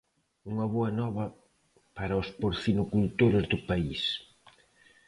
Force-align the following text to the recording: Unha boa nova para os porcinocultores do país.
Unha 0.51 0.65
boa 0.73 0.91
nova 0.99 1.25
para 1.97 2.19
os 2.21 2.27
porcinocultores 2.41 3.43
do 3.51 3.59
país. 3.69 4.01